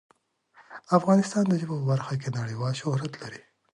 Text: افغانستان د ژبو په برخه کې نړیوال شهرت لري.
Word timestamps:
افغانستان 0.97 1.43
د 1.47 1.53
ژبو 1.61 1.75
په 1.81 1.85
برخه 1.91 2.13
کې 2.21 2.29
نړیوال 2.39 2.73
شهرت 2.81 3.13
لري. 3.21 3.41